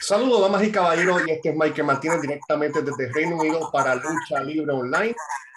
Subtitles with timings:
[0.00, 4.42] Saludos, damas y caballeros, y este es Mike Martínez directamente desde Reino Unido para Lucha
[4.42, 5.14] Libre Online.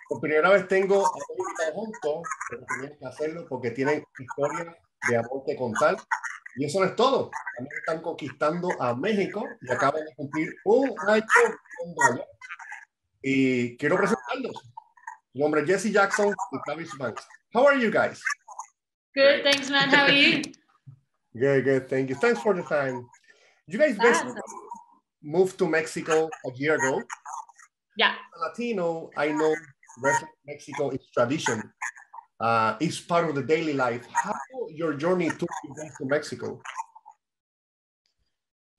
[0.08, 4.75] Por primera vez tengo a un invitado juntos, pero tienen que hacerlo porque tienen historia
[5.07, 5.97] de amor que contar.
[6.55, 7.29] Y eso no es todo.
[7.55, 11.25] También están conquistando a México y acaban de cumplir un año
[11.95, 12.21] con
[13.21, 14.63] Y quiero presentarlos.
[15.33, 17.27] Mi nombre es Jesse Jackson y Travis Banks.
[17.53, 18.21] How are you guys?
[19.13, 19.89] Good, thanks, man.
[19.89, 20.41] How are you?
[21.33, 21.89] good, good.
[21.89, 22.15] Thank you.
[22.15, 23.05] Thanks for the time.
[23.70, 24.41] You guys basically
[25.21, 27.04] moved to Mexico a year ago.
[27.97, 28.15] Yeah.
[28.42, 29.55] Latino, I know
[30.45, 31.61] Mexico is tradition.
[32.40, 34.08] Uh, it's part of the daily life.
[34.12, 34.34] How
[34.70, 36.59] your journey took you to Mexico?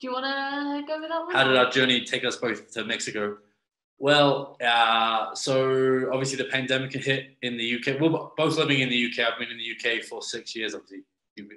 [0.01, 1.35] Do you want to go with that one?
[1.37, 3.37] How did our journey take us both to Mexico?
[3.99, 8.01] Well, uh, so obviously the pandemic hit in the UK.
[8.01, 9.31] We're both living in the UK.
[9.31, 10.75] I've been in the UK for six years.
[10.75, 11.05] Obviously,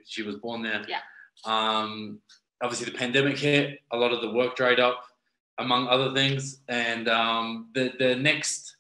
[0.06, 0.86] she was born there.
[0.88, 1.00] Yeah.
[1.46, 2.20] Um,
[2.64, 3.80] obviously, the pandemic hit.
[3.92, 5.04] A lot of the work dried up,
[5.60, 6.62] among other things.
[6.70, 8.78] And um, the the next,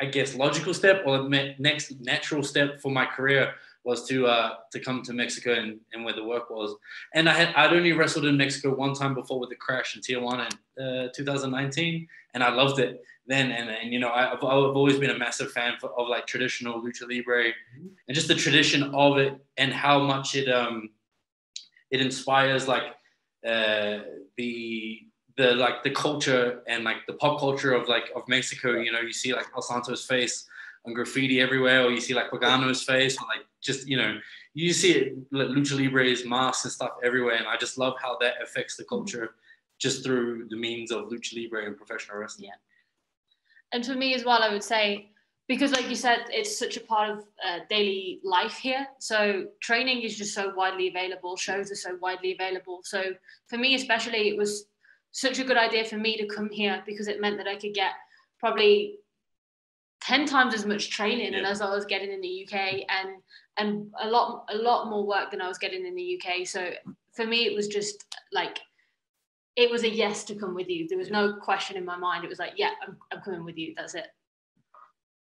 [0.00, 3.54] I guess, logical step or the next natural step for my career
[3.86, 6.74] was to uh, to come to Mexico and, and where the work was.
[7.14, 10.02] And I had I'd only wrestled in Mexico one time before with the crash in
[10.02, 13.52] Tijuana in uh, 2019, and I loved it then.
[13.52, 16.26] And, and you know I, have I've always been a massive fan for, of like
[16.26, 17.86] traditional lucha libre mm-hmm.
[18.08, 20.90] and just the tradition of it and how much it um
[21.92, 22.82] it inspires like
[23.46, 24.00] uh,
[24.36, 25.00] the
[25.36, 28.72] the like the culture and like the pop culture of like of Mexico.
[28.72, 30.46] You know, you see like El Santo's face
[30.86, 34.18] on graffiti everywhere, or you see like Pagano's face, or like just you know,
[34.54, 38.16] you see it like lucha libre's masks and stuff everywhere, and I just love how
[38.20, 39.34] that affects the culture
[39.78, 42.48] just through the means of lucha libre and professional wrestling.
[42.48, 42.56] Yeah,
[43.72, 45.10] and for me as well, I would say
[45.48, 48.86] because like you said it's such a part of uh, daily life here.
[48.98, 52.80] So training is just so widely available shows are so widely available.
[52.82, 53.14] So
[53.48, 54.66] for me especially it was
[55.12, 57.72] such a good idea for me to come here because it meant that i could
[57.72, 57.92] get
[58.38, 58.98] probably
[60.02, 61.48] 10 times as much training yeah.
[61.48, 63.16] as I was getting in the UK and
[63.56, 66.70] and a lot a lot more work than I was getting in the UK so
[67.12, 68.60] for me it was just like
[69.56, 70.86] it was a yes to come with you.
[70.86, 72.24] There was no question in my mind.
[72.24, 73.72] It was like yeah I'm, I'm coming with you.
[73.76, 74.06] That's it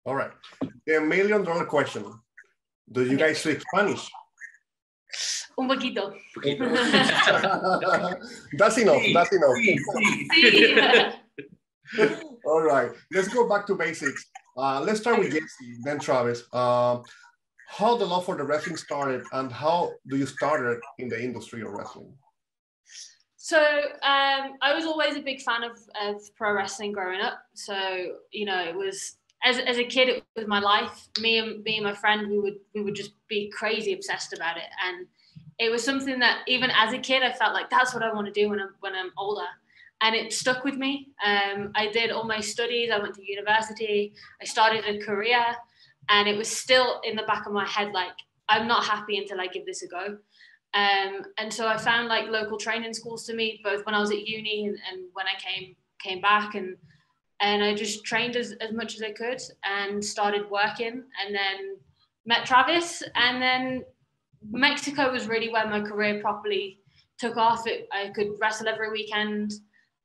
[0.06, 0.32] all right
[0.86, 2.06] the million dollar question
[2.92, 4.10] do you guys speak Spanish
[5.58, 6.14] Un poquito.
[8.58, 9.02] that's enough.
[9.14, 9.56] That's enough.
[12.46, 12.92] All right.
[13.12, 14.26] Let's go back to basics.
[14.58, 16.44] Uh, let's start with Jesse, then Travis.
[16.52, 17.00] Uh,
[17.68, 21.62] how the love for the wrestling started, and how do you started in the industry
[21.62, 22.14] of wrestling?
[23.38, 27.40] So um, I was always a big fan of, of pro wrestling growing up.
[27.54, 27.76] So
[28.32, 31.08] you know, it was as, as a kid, it was my life.
[31.20, 34.58] Me and me and my friend, we would we would just be crazy obsessed about
[34.58, 35.08] it, and
[35.60, 38.28] it was something that even as a kid, I felt like that's what I want
[38.28, 39.48] to do when I'm when I'm older
[40.04, 41.08] and it stuck with me.
[41.26, 42.92] Um, I did all my studies.
[42.92, 44.14] I went to university.
[44.42, 45.42] I started a career,
[46.10, 48.12] and it was still in the back of my head like
[48.50, 50.18] I'm not happy until I give this a go.
[50.74, 54.12] Um, and so I found like local training schools to meet both when I was
[54.12, 56.76] at uni and, and when I came came back and
[57.44, 61.78] and I just trained as, as much as I could and started working and then
[62.26, 63.84] met Travis and then
[64.50, 66.80] Mexico was really where my career properly
[67.20, 67.68] took off.
[67.68, 69.54] It, I could wrestle every weekend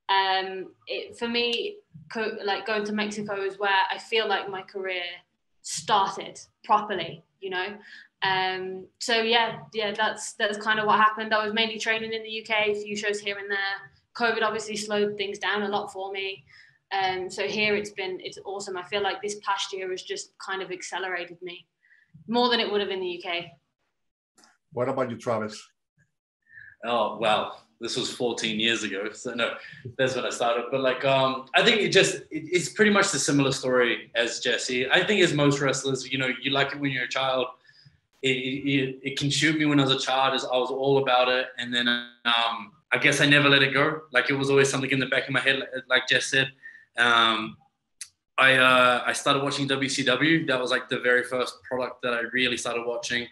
[0.09, 1.77] um, it, for me,
[2.13, 5.03] co- like going to Mexico is where I feel like my career
[5.63, 7.77] started properly, you know.
[8.23, 11.33] Um, so yeah, yeah, that's that's kind of what happened.
[11.33, 13.59] I was mainly training in the UK, a few shows here and there.
[14.17, 16.45] COVID obviously slowed things down a lot for me.
[16.91, 18.77] Um, so here it's been it's awesome.
[18.77, 21.67] I feel like this past year has just kind of accelerated me
[22.27, 23.45] more than it would have in the UK.
[24.73, 25.63] What about you, Travis?
[26.85, 29.09] Oh well, this was 14 years ago.
[29.13, 29.55] So no
[29.99, 30.67] that's when i started.
[30.71, 34.41] But like um i think it just it, it's pretty much the similar story as
[34.41, 34.91] jesse.
[34.91, 37.47] I think as most wrestlers you know you like it when you're a child.
[38.21, 41.29] It, it, it consumed me when i was a child as i was all about
[41.29, 41.47] it.
[41.59, 44.03] And then um i guess i never let it go.
[44.11, 46.51] Like it was always something in the back of my head like jess said
[46.99, 47.57] um
[48.39, 50.47] I uh, I started watching WCW.
[50.47, 53.27] That was like the very first product that I really started watching.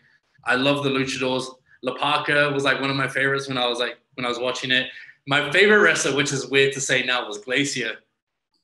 [0.44, 1.46] I love the luchadors.
[1.82, 4.40] La Parka was like one of my favorites when I was like when I was
[4.40, 4.88] watching it.
[5.28, 7.96] My favorite wrestler, which is weird to say now, was Glacier.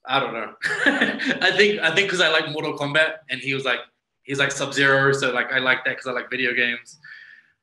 [0.04, 0.52] I don't know.
[0.86, 3.80] I think I think because I like Mortal Kombat and he was like
[4.24, 6.98] he's like Sub Zero, so like I like that because I like video games.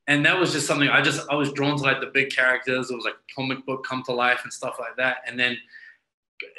[0.08, 2.90] And that was just something I just I was drawn to like the big characters.
[2.90, 5.18] It was like comic book come to life and stuff like that.
[5.28, 5.58] And then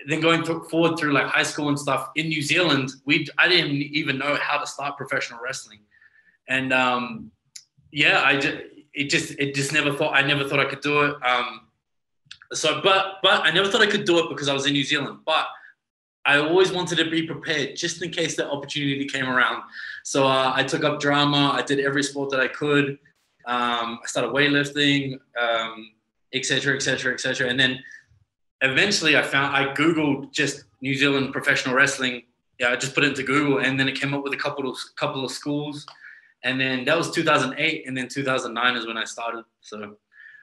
[0.08, 3.72] then going forward through like high school and stuff in New Zealand, we I didn't
[3.72, 5.80] even know how to start professional wrestling.
[6.48, 7.30] And um,
[7.92, 8.56] yeah, I just
[8.92, 11.14] it just it just never thought I never thought I could do it.
[11.24, 11.68] Um,
[12.52, 14.82] So, but but I never thought I could do it because I was in New
[14.82, 15.18] Zealand.
[15.24, 15.46] But
[16.24, 19.62] I always wanted to be prepared just in case the opportunity came around.
[20.04, 21.52] So uh, I took up drama.
[21.54, 22.98] I did every sport that I could.
[23.46, 25.18] Um, I started weightlifting,
[26.32, 27.48] etc., etc., etc.
[27.48, 27.78] And then
[28.62, 32.22] eventually, I found I googled just New Zealand professional wrestling.
[32.58, 34.70] Yeah, I just put it into Google, and then it came up with a couple
[34.70, 35.86] of couple of schools.
[36.42, 39.44] And then that was 2008, and then 2009 is when I started.
[39.60, 39.96] So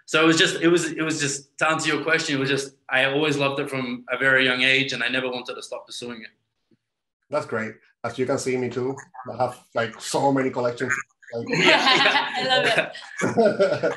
[0.08, 2.50] so it was just it was it was just to answer your question it was
[2.50, 5.62] just i always loved it from a very young age and i never wanted to
[5.62, 6.30] stop pursuing it
[7.30, 7.74] that's great
[8.04, 8.96] as you can see me too
[9.32, 10.94] i have like so many collections
[11.34, 13.94] like, I love it.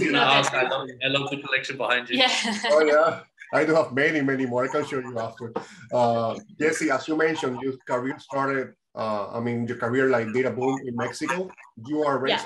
[0.10, 2.18] no, I, love, I love the collection behind you.
[2.18, 2.28] Yeah.
[2.70, 3.20] oh yeah.
[3.52, 4.64] I do have many, many more.
[4.64, 5.52] I can show you after.
[5.92, 8.74] Uh, Jesse, as you mentioned, your career started.
[8.94, 11.50] Uh, I mean, your career like did a boom in Mexico.
[11.86, 12.42] You are a yeah.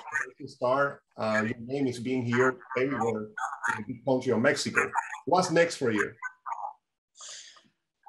[0.47, 3.29] star uh, your name is being here everywhere
[3.76, 4.91] in the country of Mexico.
[5.26, 6.12] What's next for you?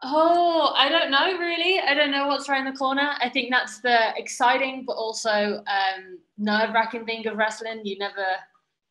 [0.04, 1.80] Oh, I don't know really.
[1.80, 3.12] I don't know what's around the corner.
[3.20, 7.82] I think that's the exciting but also um, nerve-wracking thing of wrestling.
[7.84, 8.26] You never,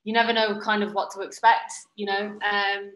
[0.05, 1.73] you never know kind of what to expect.
[1.97, 2.93] You know, um,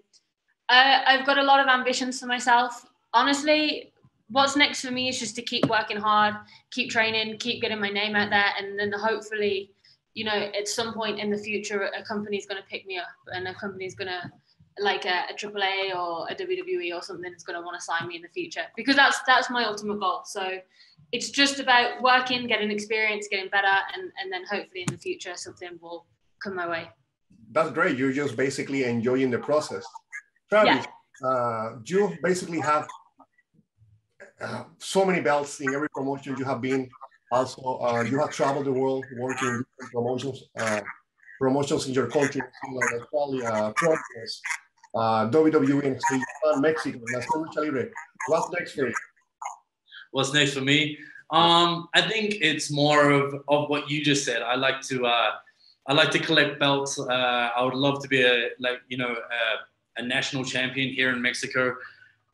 [0.69, 2.87] I, I've got a lot of ambitions for myself.
[3.12, 3.93] Honestly,
[4.31, 6.34] what's next for me is just to keep working hard,
[6.70, 9.70] keep training, keep getting my name out there, and then hopefully
[10.14, 12.96] you know, at some point in the future, a company is going to pick me
[12.96, 14.31] up and a company is going to,
[14.78, 18.08] like a, a AAA or a WWE or something, is going to want to sign
[18.08, 20.22] me in the future because that's that's my ultimate goal.
[20.25, 20.58] So
[21.12, 25.32] it's just about working, getting experience, getting better, and and then hopefully in the future
[25.37, 26.06] something will
[26.43, 26.88] come my way.
[27.52, 27.96] That's great.
[27.96, 29.87] You're just basically enjoying the process.
[30.49, 30.87] Travis,
[31.23, 31.29] yeah.
[31.29, 32.88] uh, you basically have
[34.41, 36.88] uh, so many belts in every promotion you have been
[37.35, 40.81] also, uh, you have traveled the world working promotions, uh,
[41.41, 44.41] promotions in your country, Finland, Australia, Progress,
[44.94, 47.00] uh, WWE, Japan, Mexico,
[48.29, 48.94] What's next for you?
[50.12, 50.97] What's next for me?
[51.31, 54.43] Um, I think it's more of, of what you just said.
[54.43, 55.32] I like to uh,
[55.88, 56.99] I like to collect belts.
[56.99, 59.12] Uh, I would love to be a like you know
[59.96, 61.75] a, national champion here in Mexico.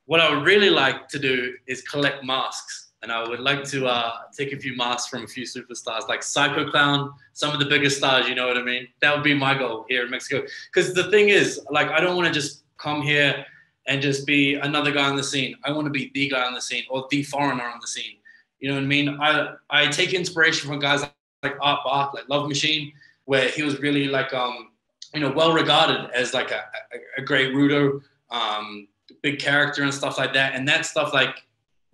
[0.06, 3.86] What I would really like to do is collect masks and I would like to
[3.86, 7.64] uh, take a few masks from a few superstars like Psycho Clown, some of the
[7.64, 8.28] biggest stars.
[8.28, 8.88] You know what I mean?
[9.00, 10.46] That would be my goal here in Mexico.
[10.72, 13.44] Because the thing is, like, I don't want to just come here
[13.86, 15.56] and just be another guy on the scene.
[15.64, 18.16] I want to be the guy on the scene or the foreigner on the scene.
[18.58, 19.08] You know what I mean?
[19.20, 21.02] I I take inspiration from guys
[21.42, 22.92] like Art Barr, like Love Machine,
[23.24, 24.69] where he was really like um
[25.14, 26.62] you know well regarded as like a,
[26.92, 28.88] a, a great rudo, um,
[29.22, 30.54] big character and stuff like that.
[30.54, 31.42] And that stuff like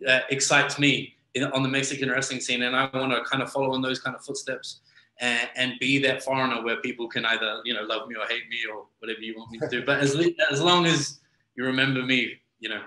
[0.07, 3.51] uh, excites me in, on the Mexican wrestling scene, and I want to kind of
[3.51, 4.81] follow in those kind of footsteps
[5.21, 8.49] and, and be that foreigner where people can either you know love me or hate
[8.49, 9.85] me or whatever you want me to do.
[9.85, 10.15] But as
[10.51, 11.21] as long as
[11.57, 12.83] you remember me, you know,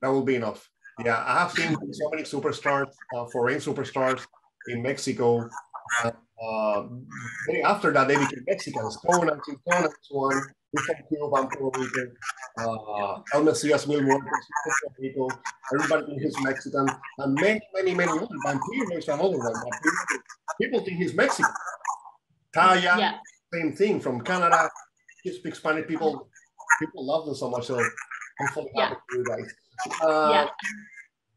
[0.00, 0.70] that will be enough.
[1.04, 4.26] Yeah, I have seen so many superstars, uh, foreign superstars
[4.68, 5.46] in Mexico.
[6.02, 6.86] Uh, uh,
[7.64, 8.98] after that, they became Mexicans.
[8.98, 10.42] Konnan, Conan one,
[10.72, 12.16] Richard Hill, Vancouver Rican,
[12.58, 15.38] uh, El Messias Mil Muertes,
[15.74, 16.86] everybody thinks he's Mexican,
[17.18, 18.28] and many, many, many others.
[18.46, 19.52] Vampiro is another one.
[20.60, 21.52] People think he's Mexican.
[22.54, 23.18] Taya, yeah.
[23.52, 24.70] same thing from Canada.
[25.22, 25.86] He speaks Spanish.
[25.86, 26.28] People,
[26.80, 27.66] people love them so much.
[27.66, 28.94] So I'm so happy yeah.
[29.08, 29.54] for you guys.
[30.02, 30.48] Uh, yeah.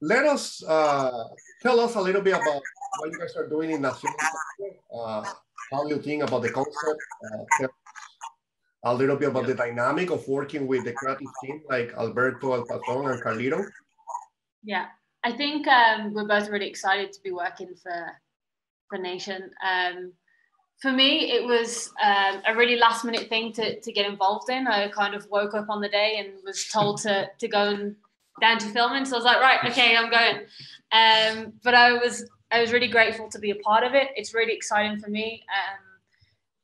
[0.02, 1.26] Let us uh,
[1.62, 2.62] tell us a little bit about
[2.98, 4.16] what you guys are doing in Nacional.
[4.94, 5.24] Uh,
[5.72, 7.02] how you think about the concept?
[7.62, 7.68] Uh,
[8.86, 12.66] a little bit about the dynamic of working with the creative team like Alberto, El
[12.66, 13.66] Patron, and Carlito?
[14.64, 14.88] Yeah,
[15.24, 18.14] I think um, we're both really excited to be working for
[18.88, 19.52] for Nation.
[19.64, 20.14] Um,
[20.82, 24.66] for me, it was um, a really last minute thing to, to get involved in.
[24.66, 27.96] I kind of woke up on the day and was told to, to go and
[28.40, 29.06] down to filming.
[29.06, 30.38] So I was like, right, okay, I'm going.
[30.92, 34.10] Um, but I was I was really grateful to be a part of it.
[34.16, 35.44] It's really exciting for me.
[35.50, 35.86] Um,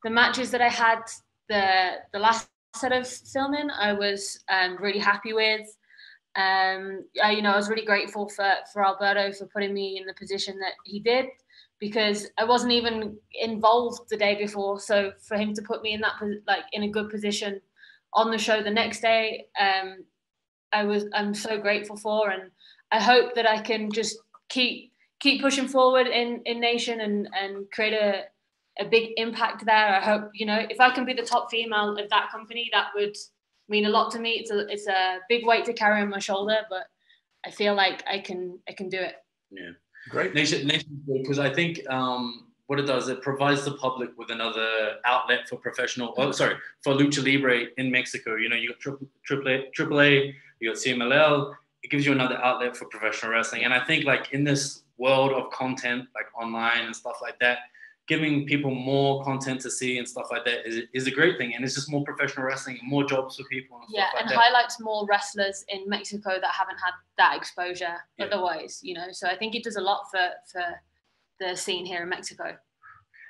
[0.02, 1.02] the matches that I had
[1.48, 5.66] the the last set of filming, I was um, really happy with.
[6.36, 10.06] Um, I, you know, I was really grateful for for Alberto for putting me in
[10.06, 11.26] the position that he did
[11.78, 14.80] because I wasn't even involved the day before.
[14.80, 16.14] So for him to put me in that
[16.46, 17.60] like in a good position
[18.12, 20.04] on the show the next day, um,
[20.72, 22.50] I was I'm so grateful for, and
[22.92, 27.70] I hope that I can just keep keep pushing forward in in Nation and and
[27.70, 28.24] create a
[28.78, 29.96] a big impact there.
[29.96, 32.88] I hope you know if I can be the top female of that company, that
[32.94, 33.16] would
[33.68, 34.32] mean a lot to me.
[34.32, 36.84] It's a it's a big weight to carry on my shoulder, but
[37.44, 39.14] I feel like I can I can do it.
[39.50, 39.70] Yeah,
[40.10, 40.34] great.
[40.34, 44.96] Nation Nation because I think um, what it does, it provides the public with another
[45.04, 46.14] outlet for professional.
[46.18, 48.36] Oh, sorry, for lucha libre in Mexico.
[48.36, 51.54] You know, you got triple, triple A, triple A, you got CMLL.
[51.82, 55.32] It gives you another outlet for professional wrestling, and I think like in this world
[55.32, 57.58] of content, like online and stuff like that,
[58.08, 61.54] giving people more content to see and stuff like that is, is a great thing.
[61.54, 63.78] And it's just more professional wrestling, and more jobs for people.
[63.78, 64.38] And yeah, like and that.
[64.38, 68.26] highlights more wrestlers in Mexico that haven't had that exposure Yeah.
[68.26, 69.08] otherwise, you know.
[69.12, 70.64] So I think it does a lot for for
[71.40, 72.56] the scene here in Mexico.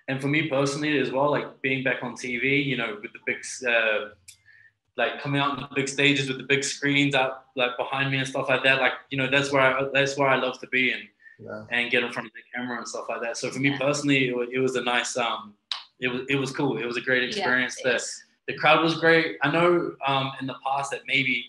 [0.08, 3.18] and for me personally as well, like being back on TV, you know, with the
[3.26, 4.10] big, uh,
[4.96, 8.18] like coming out on the big stages with the big screens out like behind me
[8.18, 8.80] and stuff like that.
[8.80, 11.02] Like, you know, that's where I, that's where I love to be and
[11.38, 11.64] Yeah.
[11.70, 13.36] and get in front of the camera and stuff like that.
[13.36, 13.78] So for me Yeah.
[13.78, 15.54] personally, it was, it was a nice, um,
[16.00, 16.78] it was it was cool.
[16.78, 17.76] It was a great experience.
[17.84, 19.36] Yeah, the, the crowd was great.
[19.42, 21.44] I know um, in the past that maybe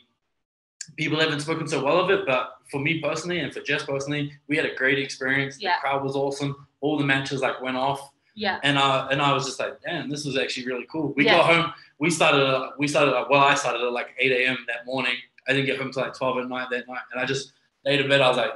[0.96, 4.34] people haven't spoken so well of it, but for me personally and for Jess personally,
[4.48, 5.58] we had a great experience.
[5.60, 5.75] Yeah.
[5.77, 6.67] The crowd was awesome.
[6.82, 10.10] All the matches like went off yeah, and uh, and I was just like, damn,
[10.12, 11.12] this was actually really cool.
[11.15, 11.38] We Yeah.
[11.38, 11.74] got home.
[11.98, 12.46] We started.
[12.46, 13.15] uh, We started.
[13.15, 14.58] uh, Well, I started at like 8 a.m.
[14.67, 15.15] that morning.
[15.48, 17.53] I didn't get home till like 12 at night that night, and I just
[17.84, 18.22] laid in bed.
[18.22, 18.51] I was like,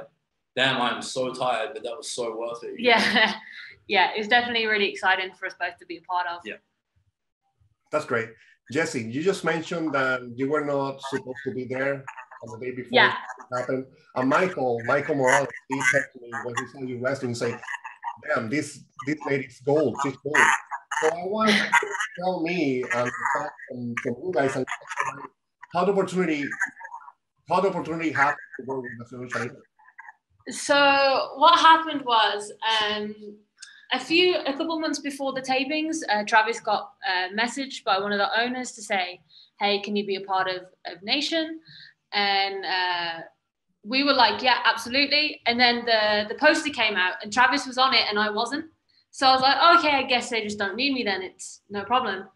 [0.56, 2.78] damn, I'm so tired, but that was so worth it.
[2.78, 2.96] you know?
[2.96, 3.34] yeah,
[3.88, 4.10] yeah.
[4.14, 6.40] It's definitely really exciting for us both to be a part of.
[6.44, 6.54] Yeah.
[7.90, 8.30] That's great.
[8.72, 12.04] Jesse, you just mentioned that you were not supposed to be there
[12.42, 13.12] on the day before Yeah.
[13.50, 13.86] it happened.
[14.16, 17.60] And Michael, Michael Morales, he said to me when he saw you wrestling, he said,
[18.34, 20.36] damn, this this lady's gold, she's gold.
[21.02, 21.70] So I want to
[22.20, 23.10] tell me and
[23.68, 24.64] from, from you guys and
[25.74, 26.44] how the opportunity
[27.48, 29.56] how the opportunity happened to work with the National
[30.48, 32.52] So what happened was,
[32.90, 33.14] um,
[33.92, 38.10] a few, a couple months before the tapings, uh, Travis got a message by one
[38.12, 39.20] of the owners to say,
[39.60, 41.60] "Hey, can you be a part of, of Nation?"
[42.12, 43.20] And uh,
[43.84, 47.78] we were like, "Yeah, absolutely." And then the the poster came out, and Travis was
[47.78, 48.64] on it, and I wasn't.
[49.10, 51.22] So I was like, "Okay, I guess they just don't need me then.
[51.22, 52.28] It's no problem."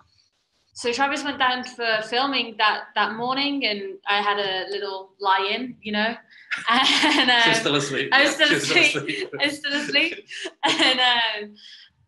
[0.76, 5.74] So Travis went down for filming that that morning, and I had a little lie-in,
[5.80, 6.14] you know,
[6.68, 8.10] and um, She was still asleep.
[8.12, 9.30] I was still She was asleep.
[9.40, 10.26] I was still asleep.
[10.64, 11.54] and um,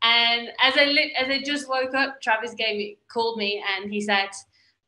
[0.02, 3.90] and as I li- as I just woke up, Travis gave me called me and
[3.90, 4.28] he said,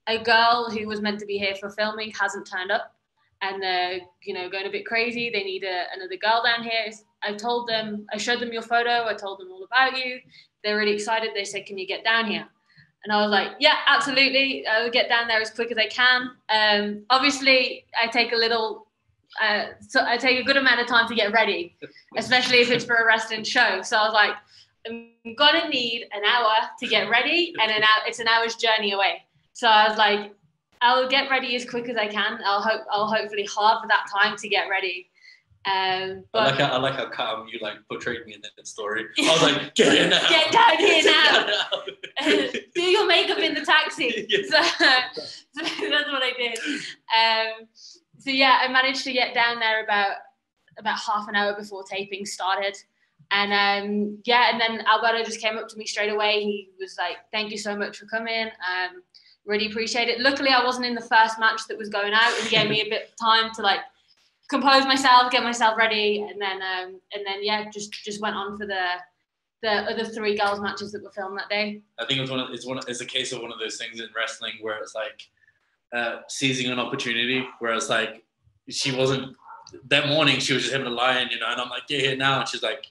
[0.07, 2.95] a girl who was meant to be here for filming hasn't turned up,
[3.41, 5.31] and they're you know going a bit crazy.
[5.31, 6.93] They need a, another girl down here.
[7.23, 9.07] I told them, I showed them your photo.
[9.07, 10.19] I told them all about you.
[10.63, 11.31] They're really excited.
[11.35, 12.47] They said, can you get down here?
[13.05, 14.67] And I was like, yeah, absolutely.
[14.67, 16.31] I will get down there as quick as I can.
[16.51, 18.87] Um, obviously, I take a little,
[19.41, 21.77] uh, so I take a good amount of time to get ready,
[22.17, 23.81] especially if it's for a wrestling show.
[23.83, 24.35] So I was like,
[24.87, 28.93] I'm gonna need an hour to get ready, and an hour, it's an hour's journey
[28.93, 29.23] away.
[29.53, 30.33] So I was like,
[30.83, 32.41] I'll get ready as quick as I can.
[32.45, 35.10] I'll hope I'll hopefully halve that time to get ready.
[35.67, 39.07] Um, I like how I like how calm you like portrayed me in that story.
[39.19, 40.29] I was like, get in now.
[40.29, 41.47] Get down here now.
[42.75, 44.27] Do your makeup in the taxi.
[44.29, 44.39] Yeah.
[44.49, 44.63] So,
[45.53, 46.59] so that's what I did.
[47.15, 47.69] Um,
[48.19, 50.17] so yeah, I managed to get down there about
[50.79, 52.77] about half an hour before taping started.
[53.31, 56.43] And um, yeah, and then Alberto just came up to me straight away.
[56.43, 58.47] He was like, "Thank you so much for coming.
[58.47, 59.03] Um,
[59.45, 62.49] really appreciate it." Luckily, I wasn't in the first match that was going out, and
[62.49, 63.81] gave me a bit of time to like
[64.51, 68.59] compose myself, get myself ready, and then um, and then yeah, just just went on
[68.59, 68.85] for the
[69.63, 71.81] the other three girls matches that were filmed that day.
[71.99, 72.41] I think it's one.
[72.41, 72.81] Of, it's one.
[72.89, 75.23] It's a case of one of those things in wrestling where it's like
[75.95, 77.47] uh, seizing an opportunity.
[77.61, 78.25] Where it's like
[78.69, 79.37] she wasn't
[79.89, 80.41] that morning.
[80.41, 81.47] She was just having a lie-in, you know.
[81.49, 82.41] And I'm like, get here now.
[82.41, 82.87] And she's like,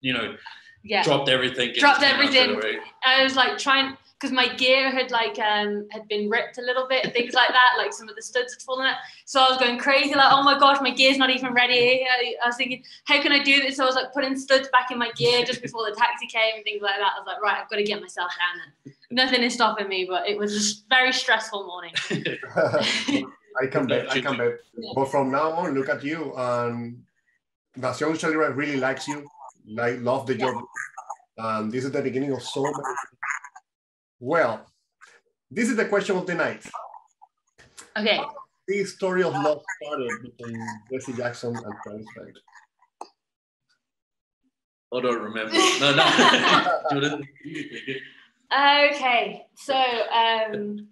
[0.00, 0.36] you know,
[0.84, 1.02] Yeah.
[1.02, 1.72] dropped everything.
[1.74, 2.80] Dropped just came out straight everything.
[3.04, 6.88] I was like trying because my gear had like um had been ripped a little
[6.88, 7.74] bit and things like that.
[7.76, 8.96] Like some of the studs had fallen out.
[9.24, 12.04] So I was going crazy, like, oh my gosh, my gear's not even ready.
[12.04, 13.76] I, I was thinking, how can I do this?
[13.76, 16.56] So I was like putting studs back in my gear just before the taxi came
[16.56, 17.12] and things like that.
[17.16, 18.94] I was like, right, I've got to get myself down there.
[19.10, 21.92] Nothing is stopping me, but it was a very stressful morning.
[23.60, 24.10] I can bet.
[24.10, 24.58] I can bet.
[24.76, 24.92] Yeah.
[24.94, 26.36] But from now on, look at you.
[26.36, 27.04] Um,
[27.78, 29.26] Nacion Chalira really likes you.
[29.66, 30.64] Like, love the job.
[31.38, 32.74] Um, this is the beginning of so many.
[34.20, 34.66] Well,
[35.50, 36.66] this is the question of the night.
[37.96, 38.20] Okay.
[38.66, 42.40] The story of love started between Jesse Jackson and Travis Banks.
[44.92, 45.52] I don't remember.
[45.80, 46.80] No, no.
[46.90, 48.02] Jordan, you take it.
[48.52, 49.46] Okay.
[49.56, 50.88] So um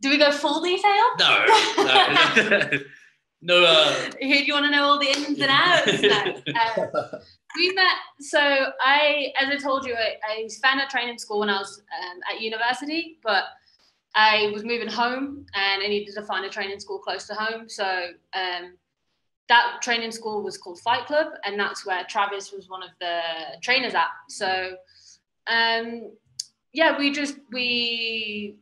[0.00, 1.04] do we go full detail?
[1.18, 1.44] No,
[1.76, 2.70] no,
[3.42, 3.64] no.
[3.64, 6.02] Uh, Who do you want to know all the ins and outs?
[6.02, 6.82] No.
[6.84, 7.20] Um,
[7.56, 7.96] we met.
[8.20, 11.82] So I, as I told you, I, I found a training school when I was
[12.02, 13.44] um, at university, but
[14.14, 17.68] I was moving home and I needed to find a training school close to home.
[17.68, 17.84] So
[18.34, 18.74] um,
[19.48, 23.20] that training school was called Fight Club, and that's where Travis was one of the
[23.62, 24.08] trainers at.
[24.28, 24.76] So,
[25.48, 26.12] um,
[26.72, 28.56] yeah, we just we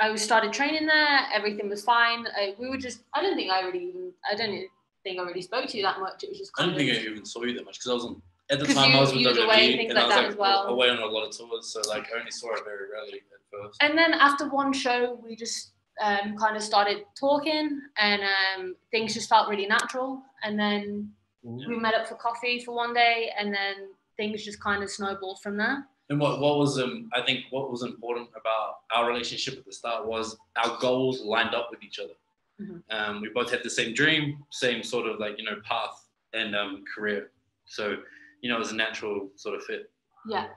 [0.00, 1.20] I started training there.
[1.34, 2.26] Everything was fine.
[2.36, 4.64] I, we were just I don't think I really even I don't
[5.04, 6.22] think I really spoke to you that much.
[6.24, 8.04] It was just I don't think I even saw you that much because I was
[8.06, 10.06] on at the time you- I was with you was WWE away, things and I
[10.06, 10.66] was like as well.
[10.66, 13.40] away on a lot of tours, so like I only saw it very rarely at
[13.52, 13.76] first.
[13.82, 19.12] and then after one show, we just um, kind of started talking, and um, things
[19.14, 20.22] just felt really natural.
[20.42, 23.74] And then we met up for coffee for one day, and then
[24.16, 25.86] things just kind of snowballed from there.
[26.10, 29.72] And what, what was um I think what was important about our relationship at the
[29.72, 32.14] start was our goals lined up with each other.
[32.60, 32.82] Mhm.
[32.90, 35.96] Um, we both had the same dream, same sort of like you know path
[36.34, 37.30] and um, career.
[37.66, 37.96] So
[38.42, 39.90] you know it was a natural sort of fit.
[40.26, 40.48] Yeah.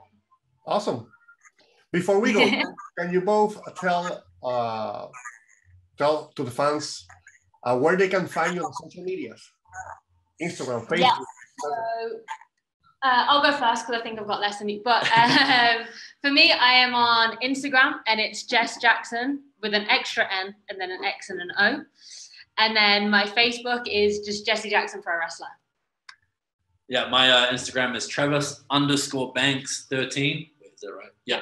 [0.66, 1.08] Awesome.
[1.92, 2.44] Before we go,
[2.98, 5.08] can you both tell uh,
[5.98, 7.06] tell to the fans
[7.64, 9.42] uh, where they can find you on social medias?
[10.42, 11.00] Instagram, Facebook.
[11.00, 11.18] Yeah.
[11.60, 11.70] So
[13.04, 14.82] uh, I'll go first because I think I've got less than you.
[14.84, 15.86] But um,
[16.22, 20.80] for me, I am on Instagram and it's Jess Jackson with an extra N and
[20.80, 21.84] then an X and an O.
[22.58, 25.48] And then my Facebook is just Jesse Jackson Pro Wrestler.
[26.88, 30.48] Yeah, my uh, Instagram is Travis underscore Banks thirteen.
[30.62, 31.10] Is that right?
[31.26, 31.42] Yeah,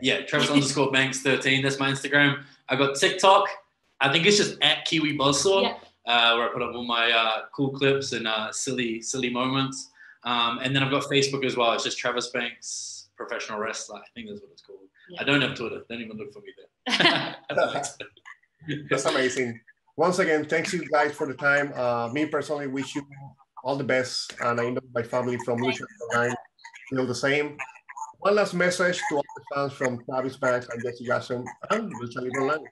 [0.00, 1.62] yeah, Travis underscore Banks thirteen.
[1.62, 2.42] That's my Instagram.
[2.68, 3.48] I've got TikTok.
[4.00, 5.74] I think it's just at Kiwi Buzzsaw, Yeah.
[6.06, 9.90] uh, where I put up all my uh, cool clips and uh, silly, silly moments.
[10.24, 11.72] Um, and then I've got Facebook as well.
[11.72, 13.98] It's just Travis Banks Professional Wrestler.
[13.98, 14.78] I think that's what it's called.
[15.10, 15.20] Yeah.
[15.20, 15.82] I don't have Twitter.
[15.88, 17.36] Don't even look for me there.
[17.50, 18.86] I don't like to.
[18.88, 19.60] That's amazing.
[19.96, 21.72] Once again, thanks you guys for the time.
[21.74, 23.02] Uh, me personally wish you
[23.64, 26.34] all the best, and I know my family from Lucha Online
[26.88, 27.56] feel the same.
[28.20, 32.22] One last message to all the fans from Travis Banks and Jesse Jackson and Lucha
[32.22, 32.64] Libre Online.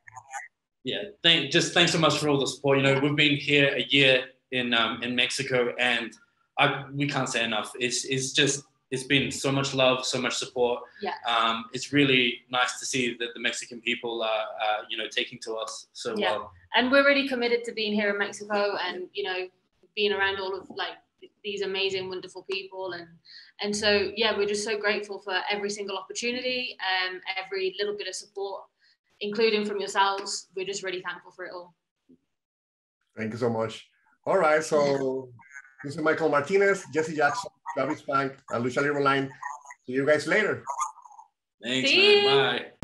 [0.84, 2.78] Yeah, thank, just thanks so much for all the support.
[2.78, 6.12] You know, we've been here a year in um, in Mexico, and
[6.60, 7.72] I, we can't say enough.
[7.80, 10.82] It's it's just it's been so much love, so much support.
[11.00, 11.14] Yeah.
[11.26, 15.38] Um, it's really nice to see that the Mexican people are, uh, you know, taking
[15.46, 16.32] to us so Yeah.
[16.32, 16.52] well.
[16.74, 19.48] and we're really committed to being here in Mexico and you know
[19.96, 20.96] being around all of like
[21.44, 23.06] these amazing wonderful people and
[23.62, 23.90] and so
[24.22, 28.62] yeah we're just so grateful for every single opportunity um every little bit of support
[29.20, 31.74] including from yourselves we're just really thankful for it all
[33.16, 33.74] Thank you so much.
[34.26, 35.28] All right, so
[35.84, 39.28] this is Michael Martinez, Jesse Jackson, Travis Bank, and Lucha Libre
[39.86, 40.62] See you guys later.
[41.62, 42.54] Thanks, See man.
[42.54, 42.60] you.
[42.60, 42.79] Bye.